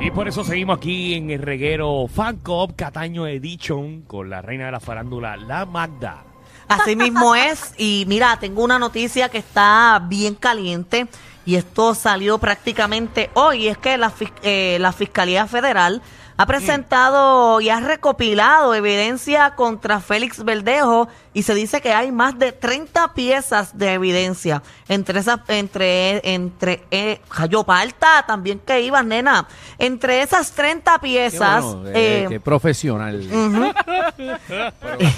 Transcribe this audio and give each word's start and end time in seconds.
Y 0.01 0.13
por 0.13 0.29
eso 0.29 0.45
seguimos 0.45 0.79
aquí 0.79 1.15
en 1.15 1.31
el 1.31 1.43
reguero 1.43 2.07
Fan 2.07 2.37
Club 2.37 2.77
Cataño 2.77 3.27
Edition 3.27 4.03
con 4.03 4.31
la 4.31 4.41
reina 4.41 4.67
de 4.67 4.73
la 4.73 4.79
farándula, 4.79 5.37
la 5.37 5.67
Magda. 5.67 6.23
Así 6.69 6.95
mismo 6.95 7.35
es. 7.35 7.75
Y 7.77 8.05
mira, 8.07 8.39
tengo 8.39 8.63
una 8.63 8.79
noticia 8.79 9.29
que 9.29 9.39
está 9.39 10.01
bien 10.09 10.37
caliente 10.37 11.09
y 11.49 11.57
esto 11.57 11.95
salió 11.95 12.37
prácticamente 12.37 13.31
hoy. 13.33 13.69
Es 13.69 13.79
que 13.79 13.97
la, 13.97 14.13
eh, 14.43 14.77
la 14.79 14.93
Fiscalía 14.93 15.47
Federal 15.47 16.03
ha 16.37 16.45
presentado 16.45 17.61
y 17.63 17.71
ha 17.71 17.81
recopilado 17.81 18.75
evidencia 18.75 19.57
contra 19.57 19.99
Félix 20.01 20.45
Verdejo 20.45 21.09
y 21.33 21.43
se 21.43 21.55
dice 21.55 21.81
que 21.81 21.93
hay 21.93 22.13
más 22.13 22.39
de 22.39 22.53
30 22.53 23.15
piezas 23.15 23.77
de 23.79 23.95
evidencia. 23.95 24.63
Entre 24.89 25.19
esas, 25.19 25.41
entre, 25.49 26.21
entre, 26.35 26.85
eh, 26.91 27.21
Palta, 27.67 28.25
también 28.27 28.61
que 28.61 28.83
ibas, 28.83 29.05
nena. 29.05 29.49
Entre 29.79 30.23
esas 30.23 30.53
30 30.53 30.93
Qué 30.93 30.99
piezas, 31.01 31.65
bueno, 31.65 31.89
eh, 31.89 31.93
eh, 31.95 32.27
qué 32.29 32.41
profesional. 32.41 33.21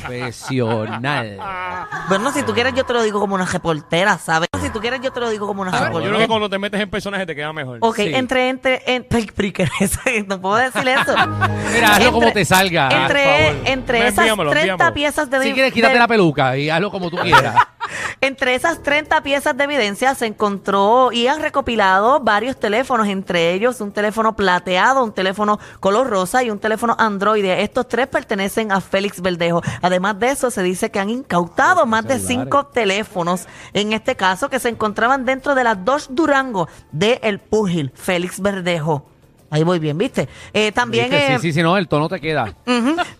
Profesional. 0.02 1.38
bueno, 2.08 2.32
si 2.32 2.42
tú 2.44 2.54
quieres 2.54 2.72
yo 2.74 2.84
te 2.84 2.92
lo 2.92 3.02
digo 3.02 3.20
como 3.20 3.34
una 3.34 3.46
reportera, 3.46 4.16
¿sabes? 4.16 4.48
Si 4.70 4.74
tú 4.74 4.80
quieres 4.80 5.00
yo 5.00 5.10
te 5.10 5.18
lo 5.18 5.28
digo 5.30 5.48
como 5.48 5.62
una 5.62 5.72
Yo 5.72 5.84
reportera. 5.84 6.10
creo 6.10 6.20
que 6.20 6.28
cuando 6.28 6.48
te 6.48 6.56
metes 6.60 6.80
en 6.80 6.88
personaje 6.88 7.26
te 7.26 7.34
queda 7.34 7.52
mejor. 7.52 7.78
Ok, 7.80 7.96
Sí. 7.96 8.12
entre, 8.14 8.48
entre, 8.50 8.82
entre, 8.86 9.26
no 10.28 10.40
puedo 10.40 10.54
decir 10.56 10.86
eso. 10.86 11.12
Mira, 11.72 11.96
hazlo 11.96 12.12
como 12.12 12.32
te 12.32 12.44
salga. 12.44 12.88
Entre, 13.02 13.24
favor. 13.24 13.62
entre 13.68 13.98
esas 14.06 14.18
envíamelo, 14.18 14.50
30 14.50 14.70
envíamelo. 14.70 14.94
piezas 14.94 15.28
de 15.28 15.42
Si 15.42 15.52
quieres, 15.52 15.72
quítate 15.72 15.94
de- 15.94 15.98
la 15.98 16.06
peluca 16.06 16.56
y 16.56 16.70
hazlo 16.70 16.90
como 16.92 17.10
tú 17.10 17.16
quieras. 17.16 17.56
Entre 18.22 18.54
esas 18.54 18.82
30 18.82 19.22
piezas 19.22 19.56
de 19.56 19.64
evidencia 19.64 20.14
se 20.14 20.26
encontró 20.26 21.10
y 21.10 21.26
han 21.26 21.40
recopilado 21.40 22.20
varios 22.20 22.60
teléfonos, 22.60 23.08
entre 23.08 23.54
ellos 23.54 23.80
un 23.80 23.92
teléfono 23.92 24.36
plateado, 24.36 25.02
un 25.02 25.14
teléfono 25.14 25.58
color 25.80 26.10
rosa 26.10 26.42
y 26.44 26.50
un 26.50 26.58
teléfono 26.58 26.94
Android. 26.98 27.46
Estos 27.46 27.88
tres 27.88 28.08
pertenecen 28.08 28.72
a 28.72 28.82
Félix 28.82 29.22
Verdejo. 29.22 29.62
Además 29.80 30.18
de 30.18 30.32
eso, 30.32 30.50
se 30.50 30.62
dice 30.62 30.90
que 30.90 30.98
han 30.98 31.08
incautado 31.08 31.86
más 31.86 32.06
de 32.06 32.18
cinco 32.18 32.66
teléfonos, 32.66 33.46
en 33.72 33.94
este 33.94 34.16
caso, 34.16 34.50
que 34.50 34.60
se 34.60 34.68
encontraban 34.68 35.24
dentro 35.24 35.54
de 35.54 35.64
las 35.64 35.82
dos 35.82 36.08
Durango 36.10 36.68
de 36.92 37.20
El 37.22 37.38
Púgil, 37.38 37.90
Félix 37.94 38.38
Verdejo. 38.40 39.06
Ahí 39.50 39.64
voy 39.64 39.78
bien, 39.80 39.98
¿viste? 39.98 40.28
Eh, 40.52 40.70
también... 40.72 41.10
¿Viste? 41.10 41.34
eh, 41.34 41.38
Sí, 41.40 41.48
sí, 41.48 41.52
sí, 41.54 41.62
no, 41.62 41.76
el 41.76 41.88
tono 41.88 42.08
te 42.08 42.20
queda. 42.20 42.54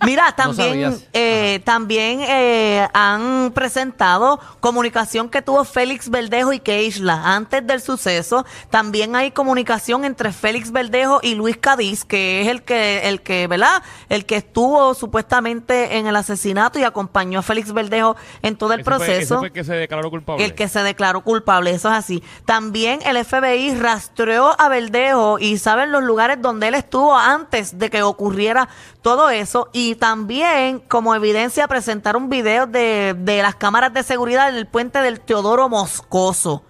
Mira, 0.07 0.33
también, 0.37 0.97
eh, 1.13 1.61
también 1.65 2.21
eh, 2.23 2.87
han 2.95 3.51
presentado 3.53 4.39
comunicación 4.61 5.29
que 5.29 5.43
tuvo 5.43 5.65
Félix 5.65 6.09
Verdejo 6.09 6.53
y 6.53 6.61
Keishla 6.61 7.35
antes 7.35 7.67
del 7.67 7.81
suceso. 7.81 8.47
También 8.71 9.17
hay 9.17 9.33
comunicación 9.33 10.05
entre 10.05 10.33
Félix 10.33 10.71
Verdejo 10.71 11.19
y 11.23 11.35
Luis 11.35 11.57
Cadiz, 11.57 12.05
que 12.05 12.43
es 12.43 12.49
el 12.49 12.63
que, 12.63 13.09
el 13.09 13.23
que, 13.23 13.49
¿verdad? 13.49 13.83
El 14.09 14.25
que 14.25 14.37
estuvo 14.37 14.95
supuestamente 14.95 15.97
en 15.99 16.07
el 16.07 16.15
asesinato 16.15 16.79
y 16.79 16.85
acompañó 16.85 17.41
a 17.41 17.43
Félix 17.43 17.73
Verdejo 17.73 18.15
en 18.43 18.55
todo 18.57 18.73
el 18.75 18.81
Ese 18.81 18.91
fue- 18.91 18.97
ese 18.97 19.05
proceso. 19.07 19.39
fue 19.39 19.47
el 19.49 19.53
que 19.53 19.65
se 19.65 19.75
declaró 19.75 20.11
culpable. 20.11 20.45
El 20.45 20.55
que 20.55 20.69
se 20.69 20.83
declaró 20.85 21.23
culpable, 21.23 21.73
eso 21.73 21.89
es 21.89 21.95
así. 21.97 22.23
También 22.45 23.01
el 23.05 23.17
FBI 23.25 23.75
rastreó 23.75 24.55
a 24.61 24.69
Verdejo 24.69 25.39
y 25.41 25.59
saben 25.59 25.91
los 25.91 26.03
lugares 26.05 26.20
donde 26.41 26.69
él 26.69 26.75
estuvo 26.75 27.17
antes 27.17 27.79
de 27.79 27.91
que 27.91 28.03
ocurriera 28.03 28.69
todo 29.03 29.31
eso. 29.31 29.69
Y 29.73 29.95
también, 29.97 30.81
como 30.81 31.15
evidencia, 31.15 31.69
presentaron 31.69 32.29
videos 32.29 32.71
de, 32.71 33.15
de 33.19 33.43
las 33.43 33.55
cámaras 33.55 33.93
de 33.93 34.03
seguridad 34.03 34.53
del 34.53 34.67
puente 34.67 35.01
del 35.01 35.21
Teodoro 35.21 35.69
Moscoso. 35.69 36.65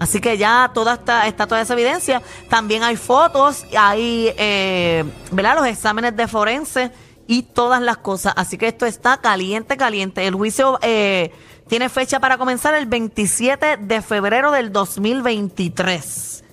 Así 0.00 0.18
que 0.18 0.38
ya 0.38 0.70
toda 0.72 0.94
esta, 0.94 1.26
está 1.26 1.46
toda 1.46 1.60
esa 1.60 1.74
evidencia. 1.74 2.22
También 2.48 2.82
hay 2.82 2.96
fotos, 2.96 3.66
hay, 3.78 4.32
eh, 4.38 5.04
¿verdad? 5.30 5.56
Los 5.56 5.66
exámenes 5.66 6.16
de 6.16 6.26
forense 6.26 6.90
y 7.26 7.42
todas 7.42 7.82
las 7.82 7.98
cosas. 7.98 8.32
Así 8.34 8.56
que 8.56 8.66
esto 8.66 8.86
está 8.86 9.18
caliente, 9.18 9.76
caliente. 9.76 10.26
El 10.26 10.34
juicio 10.34 10.78
eh, 10.80 11.32
tiene 11.68 11.90
fecha 11.90 12.18
para 12.18 12.38
comenzar 12.38 12.74
el 12.74 12.86
27 12.86 13.76
de 13.76 14.00
febrero 14.00 14.50
del 14.52 14.72
2023. 14.72 16.44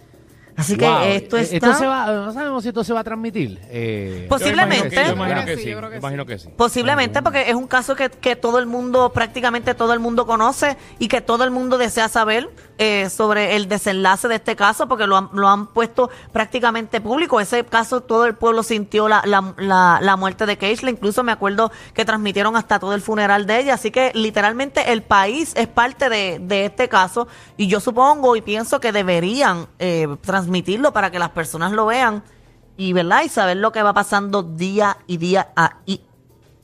Así 0.57 0.75
Wow. 0.75 1.01
que 1.03 1.16
esto 1.16 1.38
Eh, 1.38 1.41
está... 1.41 1.56
Esto 1.56 1.73
se 1.75 1.85
va, 1.85 2.07
no 2.12 2.34
sabemos 2.34 2.63
si 2.63 2.69
esto 2.69 2.84
se 2.84 2.91
va 2.91 3.01
a 3.01 3.03
transmitir. 3.03 3.59
Eh, 3.69 4.25
posiblemente. 4.28 4.95
Yo 4.95 5.13
imagino 5.13 5.45
que 5.45 5.57
Sí, 5.57 5.69
imagino 5.69 6.25
que 6.25 6.40
sí. 6.40 6.50
Posiblemente 6.57 7.22
porque 7.22 7.47
es 7.50 7.56
un 7.56 7.68
caso 7.68 7.95
que, 7.95 8.09
que 8.09 8.35
todo 8.35 8.57
el 8.59 8.66
mundo, 8.66 9.13
prácticamente 9.13 9.75
todo 9.75 9.94
el 9.94 10.00
mundo 10.00 10.25
conoce 10.25 10.75
y 11.00 11.07
que 11.07 11.22
todo 11.22 11.44
el 11.44 11.51
mundo 11.51 11.78
desea 11.78 12.09
saber 12.09 12.50
eh, 12.77 13.09
sobre 13.09 13.55
el 13.55 13.67
desenlace 13.67 14.27
de 14.27 14.35
este 14.35 14.55
caso 14.55 14.88
porque 14.88 15.07
lo 15.07 15.17
han, 15.17 15.29
lo 15.33 15.47
han 15.47 15.67
puesto 15.67 16.09
prácticamente 16.31 17.01
público. 17.01 17.39
Ese 17.39 17.65
caso 17.65 18.01
todo 18.01 18.25
el 18.25 18.35
pueblo 18.35 18.63
sintió 18.63 19.07
la, 19.07 19.23
la, 19.25 19.53
la, 19.57 19.99
la 20.01 20.15
muerte 20.15 20.45
de 20.45 20.57
Keishla. 20.57 20.89
Incluso 20.89 21.23
me 21.23 21.31
acuerdo 21.31 21.71
que 21.93 22.05
transmitieron 22.05 22.55
hasta 22.55 22.79
todo 22.79 22.93
el 22.93 23.01
funeral 23.01 23.47
de 23.47 23.59
ella. 23.59 23.73
Así 23.73 23.91
que 23.91 24.11
literalmente 24.13 24.91
el 24.91 25.01
país 25.01 25.53
es 25.55 25.67
parte 25.67 26.09
de, 26.09 26.39
de 26.39 26.65
este 26.65 26.88
caso 26.88 27.27
y 27.57 27.67
yo 27.67 27.79
supongo 27.79 28.35
y 28.35 28.41
pienso 28.41 28.79
que 28.79 28.91
deberían 28.91 29.67
eh, 29.79 30.07
transmitirlo 30.21 30.94
para 30.94 31.11
que 31.11 31.19
las 31.19 31.29
personas 31.31 31.71
lo 31.71 31.88
vean 31.88 32.23
y, 32.77 32.94
¿verdad? 32.94 33.23
y 33.25 33.29
saber 33.29 33.57
lo 33.57 33.71
que 33.71 33.81
va 33.81 33.94
pasando 33.94 34.44
día 34.44 34.97
y 35.07 35.17
día 35.17 35.49
ahí. 35.55 36.05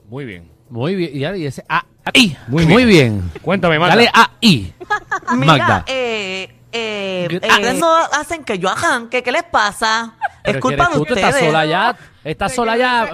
Muy 0.08 0.26
bien. 0.26 0.52
Muy 0.70 0.96
bien. 0.96 1.12
Y 1.14 1.20
ya 1.20 1.32
dice, 1.32 1.64
ah, 1.70 1.86
ahí. 2.06 2.38
Muy 2.48 2.66
Muy, 2.66 2.86
bien. 2.86 3.20
bien. 3.30 3.32
Cuéntame, 3.42 3.80
Magda. 3.80 3.96
Dale 3.96 4.12
ahí. 4.14 4.74
Mira, 5.36 5.46
Magda. 5.46 5.84
eh, 5.88 6.56
eh, 6.72 7.28
eh, 7.32 7.36
ustedes 7.42 7.80
no 7.80 7.96
hacen 7.96 8.44
que 8.44 8.58
yo 8.60 8.70
arranque. 8.70 9.22
¿Qué 9.24 9.32
les 9.32 9.44
pasa? 9.44 10.14
Pero 10.44 10.58
es 10.58 10.62
culpa 10.62 10.88
de 10.88 10.94
tú, 10.96 11.06
tú 11.06 11.14
Estás 11.14 11.30
ustedes. 11.34 11.46
sola 11.52 11.66
ya. 11.66 11.96
Estás 12.24 12.56
sola 12.56 12.78
ya. 12.78 13.10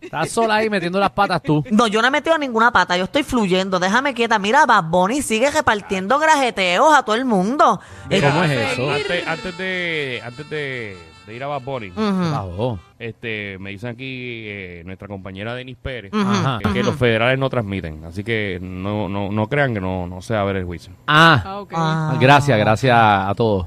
Estás 0.00 0.30
sola 0.30 0.54
ahí 0.56 0.70
metiendo 0.70 0.98
las 0.98 1.10
patas 1.10 1.42
tú. 1.42 1.62
No, 1.70 1.86
yo 1.86 2.00
no 2.00 2.08
he 2.08 2.10
metido 2.10 2.36
ninguna 2.38 2.72
pata. 2.72 2.96
Yo 2.96 3.04
estoy 3.04 3.22
fluyendo. 3.22 3.78
Déjame 3.78 4.14
quieta. 4.14 4.38
Mira, 4.38 4.64
Bad 4.66 4.84
Bunny 4.84 5.20
sigue 5.22 5.50
repartiendo 5.50 6.18
grajeteos 6.18 6.92
a 6.96 7.02
todo 7.04 7.16
el 7.16 7.26
mundo. 7.26 7.80
Mira, 8.08 8.30
¿Cómo 8.30 8.44
es 8.44 8.72
eso? 8.72 8.90
Antes, 8.90 9.26
antes 9.26 9.58
de, 9.58 10.22
antes 10.24 10.50
de 10.50 10.98
ir 11.36 11.42
a 11.44 11.46
Bad 11.46 11.62
Bunny, 11.62 11.88
Ujú. 11.90 12.00
Bajó. 12.32 12.78
este, 12.98 13.56
me 13.58 13.70
dicen 13.70 13.90
aquí 13.90 14.04
eh, 14.46 14.82
nuestra 14.84 15.08
compañera 15.08 15.54
Denis 15.54 15.76
Pérez 15.80 16.12
Ujú. 16.12 16.22
Ajá. 16.22 16.58
que, 16.62 16.72
que 16.72 16.82
los 16.82 16.96
federales 16.96 17.38
no 17.38 17.48
transmiten. 17.50 18.04
Así 18.04 18.22
que 18.24 18.58
no, 18.60 19.08
no, 19.08 19.30
no 19.30 19.46
crean 19.48 19.74
que 19.74 19.80
no, 19.80 20.06
no 20.06 20.20
se 20.22 20.34
va 20.34 20.40
a 20.40 20.44
ver 20.44 20.56
el 20.56 20.64
juicio. 20.64 20.92
Ah, 21.06 21.42
Ah, 21.44 21.60
ok. 21.60 21.72
Ah. 21.74 22.16
gracias, 22.20 22.58
gracias 22.58 22.96
a 22.96 23.32
todos. 23.36 23.66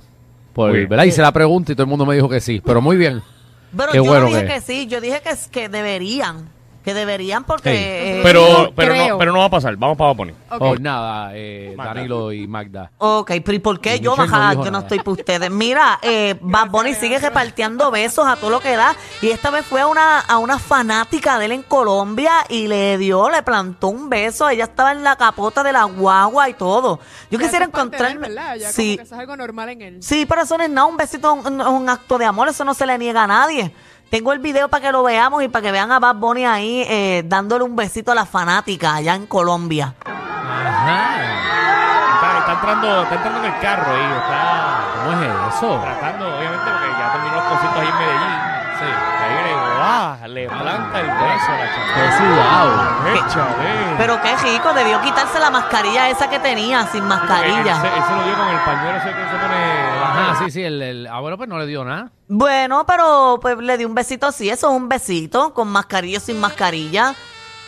Por, 0.54 0.70
Muy 0.70 0.80
bien. 0.80 0.90
¿verdad? 0.90 1.06
Hice 1.06 1.22
la 1.22 1.32
pregunta 1.32 1.72
y 1.72 1.76
todo 1.76 1.84
el 1.86 1.90
mundo 1.90 2.06
me 2.06 2.14
dijo 2.16 2.30
que 2.30 2.40
sí. 2.40 2.62
Pero 2.64 2.80
muy 2.82 2.96
bien. 2.96 3.22
Pero 3.76 3.92
Qué 3.92 3.98
yo 3.98 4.04
bueno 4.04 4.22
no 4.22 4.28
dije 4.28 4.42
que- 4.42 4.54
que... 4.54 4.62
sí. 4.62 4.88
Yo 4.88 5.02
dije 5.02 5.20
que, 5.24 5.32
que 5.52 5.68
deberían. 5.70 6.48
Que 6.84 6.94
deberían 6.94 7.46
porque... 7.46 7.70
Sí. 7.72 7.78
eh, 7.78 8.20
Pero, 8.24 8.74
pero, 8.76 8.92
creo. 8.94 9.08
no, 9.10 9.18
pero 9.18 9.32
no 9.32 9.40
va 9.40 9.46
a 9.46 9.50
pasar. 9.50 9.76
Vamos 9.78 9.98
para. 9.98 10.12
Ok. 10.12 10.26
Oh, 10.60 10.76
nada, 10.76 11.32
eh, 11.34 11.74
Magda. 11.78 11.94
Danilo 11.94 12.32
y 12.34 12.46
Magda. 12.46 12.92
Ok, 12.98 13.32
pero 13.44 13.54
¿y 13.54 13.60
por 13.60 13.80
qué 13.80 13.96
Y 13.96 14.00
yo 14.02 14.12
Michelle 14.12 14.28
no 14.28 14.32
bajada? 14.34 14.50
dijo 14.52 14.66
yo 14.66 14.72
no 14.72 14.78
nada. 14.80 14.84
estoy 14.86 14.98
para 15.00 15.12
ustedes. 15.12 15.50
Mira, 15.50 16.00
eh, 16.02 16.36
Bad 16.42 16.70
Bunny 16.70 16.94
sigue 16.94 17.20
repartiendo 17.20 17.90
besos 17.90 18.28
a 18.28 18.36
todo 18.36 18.50
lo 18.50 18.60
que 18.60 18.76
da. 18.76 18.96
Y 19.22 19.30
esta 19.30 19.50
vez 19.50 19.66
fue 19.66 19.80
a 19.82 19.88
una, 19.88 20.20
a 20.20 20.38
una 20.40 20.60
fanática 20.60 21.40
de 21.40 21.46
él 21.46 21.52
en 21.54 21.64
Colombia 21.64 22.32
y 22.50 22.68
le 22.68 22.98
dio, 22.98 23.30
le 23.30 23.42
plantó 23.44 23.88
un 23.88 24.10
beso. 24.10 24.50
Ella 24.50 24.66
estaba 24.66 24.92
en 24.92 25.04
la 25.04 25.16
capota 25.16 25.64
de 25.64 25.72
la 25.72 25.86
guagua 25.86 26.50
y 26.50 26.54
todo. 26.54 27.00
Yo 27.32 27.40
Ya 27.40 27.46
quisiera 27.46 27.66
eso 27.66 27.72
es 27.72 27.80
parte 27.80 27.98
de 27.98 28.04
él, 28.04 28.12
encontrarme. 28.18 28.28
¿verdad? 28.28 28.56
Ya 28.58 28.72
sí, 28.74 28.84
como 28.84 28.98
que 28.98 29.04
eso 29.04 29.16
es 29.16 29.20
algo 29.22 29.38
normal 29.38 29.70
en 29.70 29.82
él. 29.82 30.04
sí, 30.04 30.26
pero 30.26 30.42
eso 30.42 30.58
no 30.58 30.64
es 30.66 30.70
nada. 30.70 30.88
Un 30.88 30.98
besito 30.98 31.34
es 31.40 31.46
un, 31.46 31.62
un 31.62 31.90
acto 31.90 32.18
de 32.18 32.26
amor. 32.26 32.50
Eso 32.50 32.66
no 32.66 32.74
se 32.74 32.86
le 32.86 32.98
niega 32.98 33.24
a 33.24 33.28
nadie. 33.28 33.74
Tengo 34.14 34.32
el 34.32 34.38
video 34.38 34.70
para 34.70 34.80
que 34.80 34.92
lo 34.92 35.02
veamos 35.02 35.42
y 35.42 35.48
para 35.48 35.64
que 35.64 35.72
vean 35.72 35.92
a 35.92 35.98
Bad 35.98 36.18
Bunny 36.18 36.46
ahí 36.46 36.86
eh, 36.88 37.24
dándole 37.26 37.64
un 37.64 37.76
besito 37.76 38.12
a 38.12 38.16
la 38.16 38.28
fanática 38.28 38.94
allá 38.94 39.16
en 39.16 39.26
Colombia. 39.26 39.96
Ajá. 40.06 41.16
Está, 42.14 42.38
está 42.38 42.54
entrando, 42.54 43.02
está 43.02 43.16
entrando 43.16 43.40
en 43.40 43.46
el 43.46 43.60
carro 43.60 43.92
ahí. 43.92 44.14
Está 44.22 44.84
¿Cómo 45.04 45.20
es 45.20 45.56
eso? 45.56 45.80
tratando, 45.82 46.28
obviamente, 46.28 46.64
porque 46.64 46.90
ya 47.00 47.12
terminó 47.12 47.36
los 47.38 47.44
conciertos 47.44 47.82
ahí 47.82 47.88
en 47.88 47.98
Medellín. 47.98 48.53
Sí. 48.80 48.86
Ahí 48.86 49.54
¡guau! 49.78 50.28
Le 50.34 50.48
planta 50.48 51.00
el 51.00 51.08
beso 51.08 51.52
a 51.52 51.58
la 51.58 51.66
Qué 51.66 52.02
chamaca. 52.02 52.18
sudado. 52.18 53.16
Échale. 53.16 53.96
Pero 53.98 54.22
qué 54.22 54.36
rico, 54.38 54.74
debió 54.74 55.02
quitarse 55.02 55.40
la 55.40 55.50
mascarilla 55.52 56.10
esa 56.10 56.30
que 56.30 56.40
tenía 56.40 56.86
sin 56.88 57.06
mascarilla. 57.06 57.82
se, 57.82 57.88
él 57.88 58.04
se 58.08 58.16
lo 58.16 58.24
dio 58.24 58.36
con 58.36 58.48
el 58.50 58.60
pañuelo 58.62 58.98
ese 58.98 59.10
que 59.10 59.24
se 59.30 59.38
pone. 59.38 59.56
Ajá, 60.04 60.36
sí, 60.44 60.52
sí. 60.52 60.64
El, 60.64 60.82
el, 60.82 61.08
ah, 61.08 61.20
bueno, 61.20 61.38
pues 61.38 61.48
no 61.50 61.58
le 61.60 61.66
dio 61.68 61.84
nada. 61.86 62.12
Bueno, 62.28 62.86
pero 62.86 63.38
pues 63.42 63.58
le 63.58 63.78
di 63.78 63.86
un 63.86 63.94
besito 63.96 64.32
sí, 64.32 64.50
eso 64.50 64.70
es 64.72 64.76
un 64.76 64.90
besito, 64.90 65.54
con 65.54 65.68
mascarilla 65.68 66.18
o 66.18 66.22
sin 66.22 66.40
mascarilla. 66.40 67.14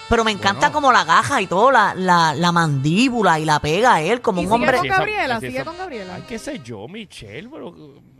Pero 0.09 0.23
me 0.23 0.31
encanta 0.31 0.67
Bueno. 0.67 0.73
como 0.73 0.91
la 0.91 1.03
gaja 1.03 1.41
y 1.41 1.47
todo, 1.47 1.71
la, 1.71 1.93
la, 1.95 2.33
la 2.35 2.51
mandíbula 2.51 3.39
y 3.39 3.45
la 3.45 3.59
pega 3.59 3.95
a 3.95 4.01
él, 4.01 4.21
como 4.21 4.39
¿Y 4.41 4.45
un 4.45 4.51
sigue 4.51 4.55
hombre. 4.55 4.77
con 4.77 4.87
Gabriela? 4.87 5.39
sí, 5.39 5.47
¿Sigue 5.47 5.65
con 5.65 5.77
Gabriela? 5.77 6.13
Ay, 6.15 6.23
qué 6.27 6.37
sé 6.39 6.59
yo, 6.59 6.87
Michelle, 6.87 7.49
pero. 7.51 7.73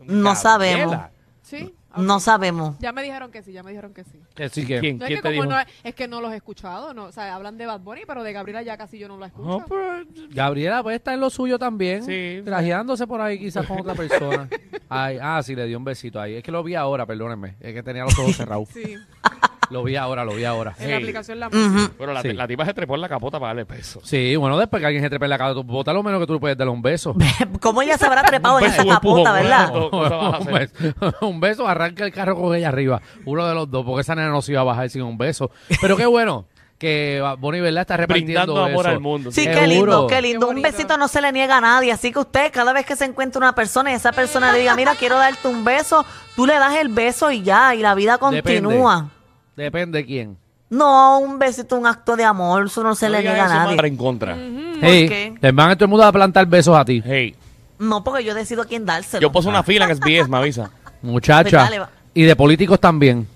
No 0.04 0.36
sabemos. 0.36 0.98
¿Sí? 1.44 1.76
No 1.98 2.20
sabemos. 2.20 2.78
Ya 2.80 2.92
me 2.92 3.04
dijeron 3.04 3.32
que 3.32 3.42
sí, 3.44 3.52
ya 3.52 3.64
me 3.64 3.72
dijeron 3.72 3.94
que 3.94 4.04
sí. 4.04 4.20
Así 4.44 4.66
que, 4.66 4.80
¿Quién? 4.80 4.98
No, 4.98 5.06
es 5.06 5.08
¿Quién 5.08 5.22
que 5.22 5.30
te 5.30 5.36
como 5.36 5.44
dijo? 5.52 5.56
no, 5.64 5.72
es 5.84 5.96
que 5.96 6.08
no 6.08 6.22
los 6.22 6.32
he 6.34 6.36
escuchado, 6.36 6.94
no, 6.94 7.06
o 7.06 7.12
sea, 7.12 7.34
hablan 7.36 7.58
de 7.58 7.66
Bad 7.66 7.80
Bunny, 7.82 8.02
pero 8.08 8.24
de 8.24 8.34
Gabriela 8.34 8.62
ya 8.64 8.78
casi 8.78 8.98
yo 9.00 9.08
no 9.08 9.18
la 9.18 9.28
escucho. 9.28 9.48
No, 9.48 9.66
pero- 9.68 10.06
Gabriela 10.32 10.84
puede 10.84 10.98
estar 10.98 11.14
en 11.14 11.20
lo 11.20 11.30
suyo 11.30 11.58
también. 11.60 12.04
Sí. 12.04 12.42
Trajeándose 12.44 13.08
por 13.08 13.22
ahí 13.22 13.40
quizás 13.40 13.66
con 13.66 13.80
otra 13.80 13.94
persona. 13.96 14.48
Ay, 14.90 15.18
ah, 15.22 15.42
sí, 15.44 15.56
le 15.56 15.66
dio 15.66 15.78
un 15.78 15.84
besito 15.84 16.20
ahí. 16.20 16.36
Es 16.36 16.44
que 16.44 16.52
lo 16.52 16.64
vi 16.64 16.76
ahora, 16.76 17.06
perdónenme. 17.06 17.56
Es 17.60 17.74
que 17.74 17.82
tenía 17.84 18.04
los 18.04 18.18
ojos 18.20 18.36
cerrados. 18.36 18.70
Sí, 18.74 18.96
Lo 19.70 19.84
vi 19.84 19.96
ahora, 19.96 20.24
lo 20.26 20.34
vi 20.36 20.46
ahora. 20.46 20.74
en 20.80 20.90
la 20.90 20.96
Hey. 20.98 21.04
aplicación 21.04 21.40
la 21.40 21.48
Ujú. 21.48 21.90
Pero 21.98 22.14
la, 22.14 22.22
Sí. 22.22 22.34
la 22.34 22.48
tipa 22.48 22.66
se 22.66 22.74
trepó 22.74 22.96
en 22.96 23.02
la 23.02 23.10
capota 23.10 23.40
para 23.40 23.50
darle 23.50 23.66
peso. 23.66 24.00
Sí, 24.04 24.36
bueno, 24.36 24.58
después 24.58 24.80
que 24.82 24.86
alguien 24.88 25.04
se 25.04 25.10
trepe 25.10 25.26
en 25.26 25.30
la 25.30 25.38
cara, 25.38 25.54
tú 25.54 25.64
bota 25.64 25.94
lo 25.94 26.04
menos 26.04 26.20
que 26.20 26.28
tú 26.28 26.34
le 26.34 26.40
puedes 26.40 26.58
darle 26.58 26.72
un 26.74 26.82
beso. 26.82 27.16
¿Cómo 27.62 27.82
ella 27.82 27.98
se 27.98 28.06
habrá 28.06 28.24
trepado 28.24 28.60
en 28.60 28.66
beso, 28.66 28.74
esa 28.76 28.84
un 28.84 28.90
empujón, 28.94 29.24
capota, 29.24 29.42
verdad? 29.42 29.74
¿no? 29.74 29.90
cosa 29.90 30.16
vas 30.16 30.34
a 30.34 30.38
un, 30.40 30.48
hacer? 30.50 30.70
beso, 31.02 31.16
un 31.28 31.40
beso, 31.40 31.68
arranca 31.68 32.04
el 32.06 32.12
carro 32.14 32.36
con 32.36 32.56
ella 32.56 32.70
arriba. 32.70 33.02
Uno 33.26 33.46
de 33.48 33.54
los 33.56 33.70
dos, 33.70 33.86
porque 33.86 34.02
esa 34.02 34.16
nena 34.16 34.30
no 34.30 34.42
se 34.42 34.52
iba 34.52 34.62
a 34.62 34.66
bajar 34.66 34.90
sin 34.90 35.02
un 35.04 35.18
beso. 35.18 35.52
Pero 35.82 35.96
qué 35.98 36.06
bueno 36.06 36.46
que 36.78 37.24
Bonnie, 37.40 37.62
¿verdad? 37.62 37.82
Está 37.82 37.96
repartiendo 37.96 38.34
Brindando 38.54 38.66
amor 38.66 38.86
eso. 38.86 38.90
al 38.90 39.00
mundo. 39.00 39.32
Sí, 39.32 39.44
Seguro. 39.44 39.60
qué 39.62 39.68
lindo, 39.68 40.08
qué 40.08 40.22
lindo. 40.22 40.40
Qué 40.40 40.46
Un 40.50 40.56
bonito. 40.62 40.68
besito 40.78 40.98
no 40.98 41.08
se 41.08 41.22
le 41.22 41.32
niega 41.32 41.58
a 41.58 41.62
nadie. 41.62 41.92
Así 41.94 42.12
que 42.12 42.20
usted, 42.20 42.52
cada 42.52 42.74
vez 42.74 42.86
que 42.86 42.98
se 42.98 43.06
encuentra 43.06 43.40
una 43.40 43.56
persona 43.56 43.92
y 43.92 43.94
esa 43.96 44.12
persona 44.12 44.52
le 44.52 44.60
diga, 44.60 44.76
mira, 44.76 44.94
quiero 44.96 45.18
darte 45.18 45.48
un 45.48 45.64
beso, 45.64 46.06
tú 46.36 46.46
le 46.46 46.54
das 46.56 46.76
el 46.76 46.90
beso 46.90 47.32
y 47.32 47.44
ya, 47.44 47.74
y 47.76 47.80
la 47.82 47.96
vida 47.96 48.18
continúa. 48.18 49.10
Depende 49.56 50.00
de 50.00 50.06
quién. 50.06 50.38
No, 50.70 51.20
un 51.20 51.38
besito, 51.40 51.78
un 51.78 51.86
acto 51.86 52.16
de 52.16 52.24
amor, 52.24 52.66
eso 52.66 52.84
no 52.84 52.96
se 52.96 53.06
No 53.08 53.14
le 53.14 53.22
niega 53.22 53.46
a 53.46 53.48
nadie. 53.48 53.76
madre, 53.76 53.88
en 53.88 53.98
contra. 53.98 54.36
Hey, 54.82 55.08
qué? 55.08 55.36
te 55.40 55.52
van 55.52 55.70
a 55.72 55.76
todo 55.76 55.86
el 55.86 55.90
mundo 55.92 56.06
a 56.06 56.12
plantar 56.12 56.46
besos 56.48 56.76
a 56.76 56.84
ti. 56.84 57.02
Hey, 57.06 57.36
No, 57.80 58.04
porque 58.04 58.24
yo 58.24 58.34
decido 58.34 58.64
a 58.64 58.66
quién 58.66 58.86
dárselo. 58.86 59.22
yo 59.22 59.32
puse 59.32 59.48
una 59.48 59.64
fila 59.64 59.86
en 59.86 59.96
SBS, 59.96 60.28
me 60.28 60.38
avisa. 60.38 60.70
Muchacha. 61.02 61.44
Pues 61.44 61.64
dale, 61.64 61.80
va. 61.80 61.90
y 62.14 62.24
de 62.24 62.36
políticos 62.36 62.80
también. 62.80 63.28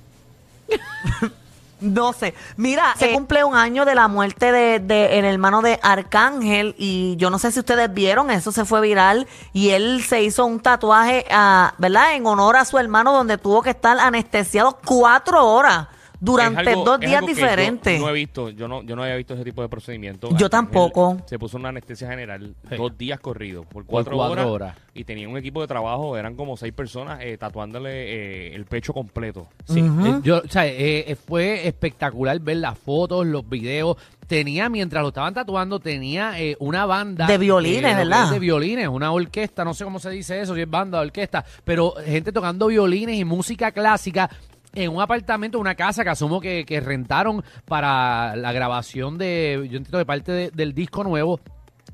No 1.81 2.11
sé. 2.11 2.33
Mira, 2.57 2.93
se 2.97 3.13
cumple 3.13 3.41
un 3.45 3.55
año 3.55 3.85
de 3.85 3.95
la 3.95 4.09
muerte 4.09 4.51
de, 4.51 4.79
de 4.79 5.17
el 5.17 5.23
hermano 5.23 5.61
de 5.61 5.79
Arcángel 5.81 6.75
y 6.77 7.15
yo 7.15 7.29
no 7.29 7.39
sé 7.39 7.53
si 7.53 7.59
ustedes 7.59 7.93
vieron, 7.93 8.29
eso 8.31 8.51
se 8.51 8.65
fue 8.65 8.81
viral 8.81 9.27
y 9.53 9.69
él 9.69 10.03
se 10.05 10.21
hizo 10.21 10.45
un 10.45 10.59
tatuaje, 10.59 11.25
ah, 11.31 11.73
¿verdad? 11.77 12.15
En 12.15 12.25
honor 12.25 12.57
a 12.57 12.65
su 12.65 12.77
hermano 12.77 13.13
donde 13.13 13.37
tuvo 13.37 13.61
que 13.61 13.69
estar 13.69 13.97
anestesiado 13.97 14.77
cuatro 14.85 15.45
horas 15.47 15.87
durante 16.19 16.69
algo- 16.69 16.83
dos 16.83 16.99
días 16.99 17.21
yo 17.21 17.27
diferentes. 17.27 17.99
No 17.99 18.09
he 18.09 18.13
visto, 18.13 18.49
yo 18.49 18.67
no, 18.67 18.81
yo 18.83 18.95
no 18.95 19.03
había 19.03 19.15
visto 19.15 19.33
ese 19.33 19.43
tipo 19.43 19.61
de 19.61 19.69
procedimiento. 19.69 20.27
Yo 20.29 20.45
Arcángel 20.45 20.49
tampoco. 20.49 21.17
Se 21.25 21.39
puso 21.39 21.57
una 21.57 21.69
anestesia 21.69 22.09
general 22.09 22.55
Sí. 22.69 22.75
dos 22.75 22.97
días 22.97 23.19
corridos 23.19 23.65
por 23.65 23.85
Por 23.85 23.85
cuatro, 23.85 24.17
horas, 24.17 24.45
horas. 24.45 24.77
y 24.93 25.03
tenía 25.03 25.27
un 25.29 25.37
equipo 25.37 25.61
de 25.61 25.67
trabajo, 25.67 26.17
eran 26.17 26.35
como 26.35 26.57
seis 26.57 26.73
personas 26.73 27.19
eh, 27.21 27.37
tatuándole 27.37 27.89
eh, 27.91 28.55
el 28.55 28.65
pecho 28.65 28.93
completo. 28.93 29.47
Sí, 29.65 29.79
eh, 29.79 30.19
yo, 30.23 30.39
o 30.45 30.47
sea, 30.49 30.65
eh, 30.67 31.05
eh, 31.11 31.15
fue 31.15 31.67
espectacular 31.67 32.39
ver 32.39 32.57
las 32.57 32.77
fotos, 32.77 33.25
los 33.25 33.47
videos. 33.47 33.97
Tenía, 34.27 34.69
mientras 34.69 35.01
lo 35.01 35.07
estaban 35.07 35.33
tatuando, 35.33 35.79
tenía 35.79 36.39
eh, 36.39 36.55
una 36.59 36.85
banda. 36.85 37.25
De 37.25 37.39
violines, 37.39 37.95
¿verdad? 37.95 38.29
De 38.29 38.37
violines, 38.37 38.87
una 38.87 39.11
orquesta, 39.11 39.65
no 39.65 39.73
sé 39.73 39.83
cómo 39.83 39.99
se 39.99 40.11
dice 40.11 40.39
eso, 40.39 40.53
si 40.53 40.61
es 40.61 40.69
banda 40.69 40.99
o 40.99 41.01
orquesta, 41.01 41.43
pero 41.63 41.95
gente 42.05 42.31
tocando 42.31 42.67
violines 42.67 43.15
y 43.17 43.25
música 43.25 43.71
clásica 43.71 44.29
en 44.75 44.91
un 44.91 45.01
apartamento, 45.01 45.59
una 45.59 45.75
casa 45.75 46.03
que 46.03 46.09
asumo 46.11 46.39
que, 46.39 46.65
que 46.65 46.79
rentaron 46.79 47.43
para 47.65 48.35
la 48.35 48.51
grabación 48.51 49.17
de, 49.17 49.55
yo 49.69 49.77
entiendo, 49.77 49.97
de 49.97 50.05
parte 50.05 50.31
de- 50.31 50.51
del 50.51 50.73
disco 50.73 51.03
nuevo. 51.03 51.39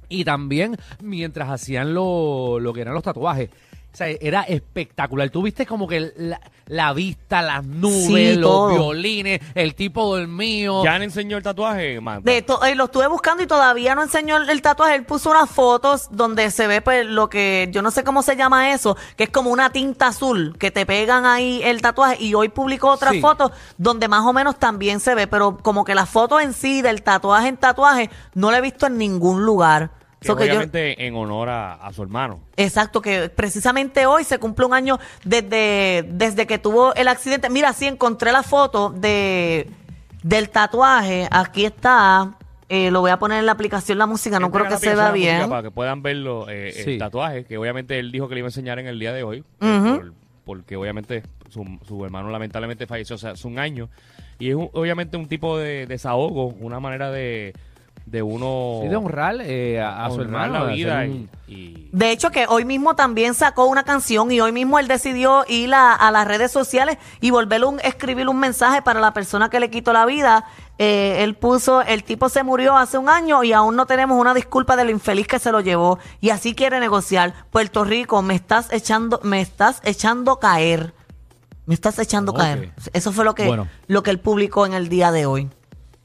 Y 0.09 0.23
también 0.23 0.77
mientras 1.01 1.49
hacían 1.49 1.93
lo, 1.93 2.59
lo 2.59 2.73
que 2.73 2.81
eran 2.81 2.93
los 2.93 3.03
tatuajes. 3.03 3.49
O 3.95 3.97
sea, 3.97 4.07
era 4.09 4.41
espectacular. 4.41 5.29
Tú 5.29 5.41
viste 5.41 5.65
como 5.65 5.87
que 5.87 6.11
la, 6.17 6.41
la 6.65 6.91
vista, 6.91 7.41
las 7.41 7.65
nubes, 7.65 8.07
Sí, 8.07 8.35
los 8.35 8.41
todo. 8.51 8.69
violines, 8.73 9.39
el 9.55 9.73
tipo 9.73 10.17
dormido. 10.17 10.83
¿Ya 10.83 10.99
le 10.99 11.05
enseñó 11.05 11.37
el 11.37 11.43
tatuaje, 11.43 12.01
Magda? 12.01 12.29
De 12.29 12.41
to- 12.41 12.61
eh, 12.65 12.75
lo 12.75 12.85
estuve 12.85 13.07
buscando 13.07 13.41
y 13.43 13.47
todavía 13.47 13.95
no 13.95 14.03
enseñó 14.03 14.35
el, 14.35 14.49
el 14.49 14.61
tatuaje. 14.61 14.95
Él 14.95 15.05
puso 15.05 15.29
unas 15.31 15.49
fotos 15.49 16.09
donde 16.11 16.51
se 16.51 16.67
ve 16.67 16.81
pues 16.81 17.05
lo 17.05 17.29
que 17.29 17.69
yo 17.71 17.81
no 17.81 17.89
sé 17.89 18.03
cómo 18.03 18.21
se 18.21 18.35
llama 18.35 18.73
eso, 18.73 18.97
que 19.15 19.23
es 19.23 19.29
como 19.29 19.49
una 19.49 19.69
tinta 19.69 20.07
azul 20.07 20.57
que 20.59 20.71
te 20.71 20.85
pegan 20.85 21.25
ahí 21.25 21.61
el 21.63 21.81
tatuaje 21.81 22.21
y 22.21 22.33
hoy 22.33 22.49
publicó 22.49 22.89
otra 22.89 23.11
Sí. 23.11 23.21
foto 23.21 23.53
donde 23.77 24.09
más 24.09 24.25
o 24.25 24.33
menos 24.33 24.59
también 24.59 24.99
se 24.99 25.15
ve, 25.15 25.27
pero 25.27 25.57
como 25.61 25.85
que 25.85 25.95
la 25.95 26.05
foto 26.05 26.41
en 26.41 26.51
sí 26.51 26.81
del 26.81 27.01
tatuaje 27.01 27.47
en 27.47 27.55
tatuaje 27.55 28.09
no 28.33 28.51
la 28.51 28.57
he 28.57 28.61
visto 28.61 28.87
en 28.87 28.97
ningún 28.97 29.45
lugar. 29.45 29.91
Que 30.19 30.27
So 30.27 30.35
que 30.35 30.45
yo- 30.47 30.51
obviamente 30.53 31.05
en 31.05 31.15
honor 31.15 31.49
a, 31.49 31.73
a 31.75 31.93
su 31.93 32.01
hermano. 32.01 32.39
Exacto, 32.57 33.01
que 33.01 33.29
precisamente 33.29 34.05
hoy 34.05 34.23
se 34.23 34.39
cumple 34.39 34.65
un 34.65 34.73
año 34.73 34.97
desde, 35.23 36.03
desde 36.09 36.47
que 36.47 36.57
tuvo 36.57 36.93
el 36.95 37.07
accidente. 37.07 37.49
Mira, 37.49 37.73
sí, 37.73 37.85
encontré 37.85 38.31
la 38.31 38.43
foto 38.43 38.89
de 38.89 39.69
del 40.23 40.49
tatuaje. 40.49 41.27
Aquí 41.29 41.65
está. 41.65 42.35
Eh, 42.67 42.89
lo 42.89 43.01
voy 43.01 43.11
a 43.11 43.19
poner 43.19 43.37
en 43.39 43.45
la 43.45 43.51
aplicación 43.51 43.99
la 43.99 44.07
música, 44.07 44.39
no 44.39 44.49
creo 44.51 44.67
que 44.67 44.77
se 44.77 44.95
vea 44.95 45.11
de 45.11 45.19
bien. 45.19 45.47
Para 45.49 45.61
que 45.61 45.69
puedan 45.69 46.01
verlo, 46.01 46.47
eh, 46.49 46.71
Sí. 46.73 46.93
el 46.93 46.97
tatuaje, 46.97 47.45
que 47.45 47.59
obviamente 47.59 47.99
él 47.99 48.11
dijo 48.11 48.27
que 48.27 48.33
le 48.33 48.39
iba 48.39 48.47
a 48.47 48.49
enseñar 48.49 48.79
en 48.79 48.87
el 48.87 48.97
día 48.97 49.13
de 49.13 49.21
hoy. 49.23 49.43
eh, 49.61 49.79
por- 49.99 50.13
porque 50.45 50.75
obviamente 50.75 51.21
su, 51.49 51.63
su 51.87 52.03
hermano 52.05 52.29
lamentablemente 52.29 52.87
falleció 52.87 53.15
o 53.15 53.19
sea, 53.19 53.31
hace 53.31 53.47
un 53.47 53.59
año. 53.59 53.89
Y 54.39 54.49
es 54.49 54.55
un- 54.55 54.69
obviamente 54.73 55.15
un 55.17 55.27
tipo 55.27 55.57
de 55.59 55.85
desahogo, 55.85 56.47
una 56.59 56.79
manera 56.79 57.11
de, 57.11 57.53
de 58.05 58.21
uno... 58.21 58.79
Sí, 58.83 58.87
de 58.87 58.95
honrar 58.95 59.35
eh, 59.41 59.81
a, 59.81 60.05
a 60.05 60.09
su 60.11 60.21
hermano. 60.21 60.53
la 60.53 60.65
de 60.67 60.73
vida 60.75 60.99
hacer 60.99 61.09
y, 61.09 61.11
un- 61.13 61.29
y- 61.47 61.89
De 61.91 62.11
hecho, 62.11 62.29
que 62.29 62.45
hoy 62.47 62.63
mismo 62.65 62.95
también 62.95 63.33
sacó 63.33 63.65
una 63.65 63.83
canción 63.83 64.31
y 64.31 64.39
hoy 64.41 64.51
mismo 64.51 64.77
él 64.79 64.87
decidió 64.87 65.43
ir 65.47 65.73
a, 65.73 65.93
a 65.93 66.11
las 66.11 66.27
redes 66.27 66.51
sociales 66.51 66.97
y 67.19 67.31
volver 67.31 67.65
un, 67.65 67.79
escribir 67.81 68.27
un 68.29 68.37
mensaje 68.39 68.81
para 68.81 68.99
la 68.99 69.13
persona 69.13 69.49
que 69.49 69.59
le 69.59 69.69
quitó 69.71 69.91
la 69.91 70.05
vida. 70.05 70.45
Eh, 70.77 71.23
él 71.23 71.35
puso, 71.35 71.81
el 71.81 72.03
tipo 72.03 72.29
se 72.29 72.43
murió 72.43 72.77
hace 72.77 72.97
un 72.97 73.09
año 73.09 73.43
y 73.43 73.53
aún 73.53 73.75
no 73.75 73.85
tenemos 73.85 74.19
una 74.19 74.33
disculpa 74.33 74.75
de 74.75 74.83
lo 74.85 74.91
infeliz 74.91 75.25
que 75.27 75.39
se 75.39 75.51
lo 75.51 75.61
llevó 75.61 75.97
y 76.21 76.29
así 76.29 76.53
quiere 76.53 76.79
negociar. 76.79 77.33
Puerto 77.49 77.85
Rico, 77.85 78.21
me 78.21 78.35
estás 78.35 78.71
echando, 78.71 79.19
me 79.23 79.41
estás 79.41 79.81
echando 79.83 80.39
caer. 80.39 80.93
Me 81.65 81.73
estás 81.73 81.97
echando 81.97 82.33
caer. 82.33 82.71
Eso 82.93 83.11
fue 83.11 83.25
lo 83.25 83.33
que, 83.33 83.47
Bueno. 83.47 83.67
lo 83.87 84.03
que 84.03 84.11
él 84.11 84.19
publicó 84.19 84.65
en 84.67 84.73
el 84.73 84.89
día 84.89 85.11
de 85.11 85.25
hoy. 85.25 85.49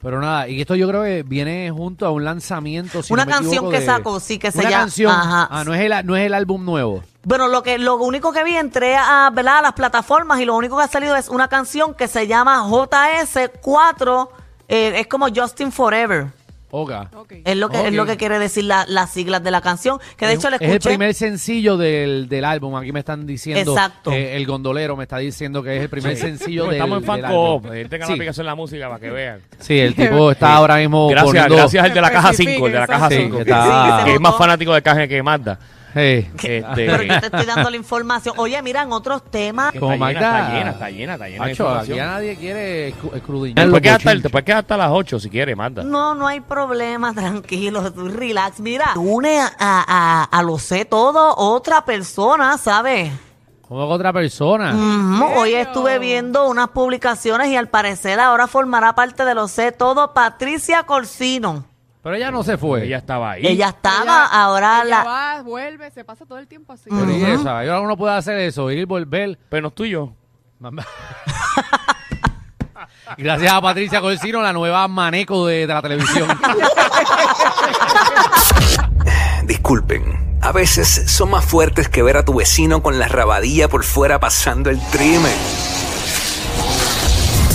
Pero 0.02 0.18
nada, 0.20 0.48
y 0.48 0.60
esto 0.62 0.74
yo 0.76 0.88
creo 0.88 1.02
que 1.02 1.22
viene 1.22 1.70
junto 1.70 2.06
a 2.06 2.10
un 2.10 2.24
lanzamiento. 2.24 3.02
si 3.02 3.12
Una 3.12 3.26
no 3.26 3.30
canción 3.32 3.52
equivoco, 3.54 3.70
que 3.72 3.80
de- 3.80 3.86
sacó, 3.86 4.18
sí, 4.20 4.38
que 4.38 4.50
se 4.50 4.58
Una 4.60 4.70
llama- 4.70 4.82
canción. 4.84 5.12
Ajá. 5.12 5.48
Ah, 5.50 5.62
no 5.64 5.74
es, 5.74 5.80
el, 5.82 6.06
no 6.06 6.16
es 6.16 6.24
el 6.26 6.32
álbum 6.32 6.64
nuevo. 6.64 7.02
Bueno, 7.22 7.48
lo 7.48 7.62
que 7.62 7.76
lo 7.78 7.96
único 7.96 8.32
que 8.32 8.42
vi 8.42 8.56
entré 8.56 8.96
a, 8.96 9.28
¿verdad? 9.30 9.58
a 9.58 9.62
las 9.62 9.72
plataformas 9.74 10.40
y 10.40 10.46
lo 10.46 10.56
único 10.56 10.78
que 10.78 10.84
ha 10.84 10.88
salido 10.88 11.14
es 11.16 11.28
una 11.28 11.48
canción 11.48 11.92
que 11.94 12.08
se 12.08 12.26
llama 12.26 12.64
JS4, 12.66 14.28
eh, 14.68 14.92
es 15.00 15.06
como 15.06 15.26
Justin 15.34 15.70
Forever. 15.72 16.28
Oga. 16.72 17.10
Ok. 17.16 17.32
Es 17.44 17.56
lo 17.56 17.68
que 17.68 17.78
es 17.80 17.86
Ok. 17.88 17.92
lo 17.94 18.06
que 18.06 18.16
quiere 18.16 18.38
decir 18.38 18.64
la- 18.64 18.86
las 18.86 19.10
siglas 19.10 19.42
de 19.42 19.50
la 19.50 19.60
canción, 19.60 19.98
que 20.16 20.26
de 20.26 20.32
Es- 20.34 20.38
hecho 20.38 20.50
le 20.50 20.56
es 20.56 20.62
el 20.62 20.68
escuché. 20.70 20.88
primer 20.90 21.14
sencillo 21.14 21.76
del, 21.76 22.28
del 22.28 22.44
álbum. 22.44 22.76
Aquí 22.76 22.92
me 22.92 23.00
están 23.00 23.26
diciendo. 23.26 23.72
Exacto. 23.72 24.12
eh, 24.12 24.36
el 24.36 24.46
gondolero 24.46 24.96
me 24.96 25.02
está 25.04 25.18
diciendo 25.18 25.62
que 25.62 25.76
es 25.76 25.82
el 25.82 25.88
primer 25.88 26.16
sencillo 26.16 26.62
Como 26.62 26.72
del 26.72 26.80
estamos 26.80 27.18
en 27.18 27.24
álbum. 27.24 27.72
eh, 27.72 27.86
tengan 27.90 28.06
Sí. 28.06 28.12
la 28.12 28.16
aplicación 28.16 28.44
de 28.44 28.50
la 28.50 28.54
música 28.54 28.88
para 28.88 29.00
que 29.00 29.10
vean. 29.10 29.40
Sí, 29.58 29.78
el 29.78 29.94
tipo 29.94 30.30
está 30.30 30.54
ahora 30.54 30.76
mismo 30.76 31.08
Gracias, 31.08 31.26
poniendo... 31.26 31.56
gracias 31.56 31.84
al 31.84 31.94
de 31.94 32.00
la 32.00 32.10
caja 32.10 32.32
5, 32.32 32.66
el 32.66 32.72
de 32.72 32.78
la 32.78 32.86
caja 32.86 33.08
Sí, 33.08 33.16
5, 33.16 33.38
que 33.38 33.44
que, 33.44 33.50
está- 33.50 34.02
que 34.04 34.14
es 34.14 34.20
más 34.20 34.36
fanático 34.36 34.72
de 34.74 34.82
caja 34.82 35.08
que 35.08 35.22
Magda. 35.22 35.58
Hey. 35.94 36.30
Este, 36.34 36.64
Pero 36.74 37.02
yo 37.02 37.20
te 37.20 37.26
estoy 37.26 37.46
dando 37.46 37.70
la 37.70 37.76
información. 37.76 38.34
Oye, 38.38 38.60
mira, 38.62 38.82
en 38.82 38.92
otros 38.92 39.22
temas, 39.30 39.72
que 39.72 39.80
Como 39.80 39.92
está, 39.94 40.10
está 40.10 40.50
llena, 40.52 40.70
está 40.70 40.90
llena, 40.90 41.12
está 41.14 41.28
llena 41.28 41.44
aquí 41.80 41.92
ya 41.92 42.06
nadie 42.06 42.36
quiere 42.36 42.94
los 43.00 43.10
puedes, 43.10 43.82
quedar 43.82 43.96
hasta, 43.96 44.28
puedes 44.28 44.44
quedar 44.44 44.58
hasta 44.58 44.76
las 44.76 44.90
8 44.90 45.20
si 45.20 45.30
quieres, 45.30 45.56
Magda. 45.56 45.82
no, 45.82 46.14
no 46.14 46.26
hay 46.26 46.40
problema, 46.40 47.12
tranquilo, 47.14 47.92
tú 47.92 48.08
relax. 48.08 48.60
Mira, 48.60 48.92
une 48.96 49.38
a, 49.40 49.50
a, 49.58 50.24
a 50.24 50.42
lo 50.42 50.58
sé 50.58 50.84
todo 50.84 51.34
otra 51.36 51.84
persona, 51.84 52.56
¿sabes? 52.58 53.10
Como 53.70 53.84
otra 53.86 54.12
persona. 54.12 54.74
Hoy 55.36 55.54
estuve 55.54 56.00
viendo 56.00 56.48
unas 56.48 56.70
publicaciones 56.70 57.48
y 57.50 57.56
al 57.56 57.68
parecer 57.68 58.18
ahora 58.18 58.48
formará 58.48 58.96
parte 58.96 59.24
de 59.24 59.32
lo 59.32 59.46
sé 59.46 59.70
todo 59.70 60.12
Patricia 60.12 60.82
Corsino. 60.82 61.69
Pero 62.02 62.14
ella 62.16 62.30
no 62.30 62.42
se 62.42 62.56
fue. 62.56 62.84
Ella 62.86 62.96
estaba 62.98 63.32
ahí. 63.32 63.46
Ella 63.46 63.68
estaba, 63.68 64.02
Ella- 64.02 64.24
ahora 64.26 64.82
ella 64.84 64.84
la... 64.98 65.04
va, 65.04 65.42
vuelve, 65.42 65.90
se 65.90 66.02
pasa 66.04 66.24
todo 66.24 66.38
el 66.38 66.46
tiempo 66.48 66.72
así. 66.72 66.88
Pero 66.88 67.10
y 67.10 67.22
esa, 67.22 67.58
ahora 67.60 67.80
uno 67.80 67.96
puede 67.96 68.14
hacer 68.14 68.38
eso, 68.38 68.70
ir, 68.70 68.86
volver. 68.86 69.38
Pero 69.50 69.62
no 69.62 69.68
es 69.68 69.74
tuyo. 69.74 70.12
Gracias 73.18 73.52
a 73.52 73.60
Patricia 73.60 74.00
Corsino, 74.00 74.40
la 74.40 74.52
nueva 74.52 74.86
maneco 74.88 75.46
de, 75.46 75.66
de 75.66 75.74
la 75.74 75.82
televisión. 75.82 76.28
Disculpen, 79.44 80.38
a 80.42 80.52
veces 80.52 81.10
son 81.10 81.30
más 81.30 81.44
fuertes 81.44 81.88
que 81.88 82.02
ver 82.02 82.16
a 82.16 82.24
tu 82.24 82.34
vecino 82.34 82.82
con 82.82 82.98
la 82.98 83.08
rabadilla 83.08 83.68
por 83.68 83.84
fuera 83.84 84.20
pasando 84.20 84.70
el 84.70 84.80
trimen. 84.90 85.36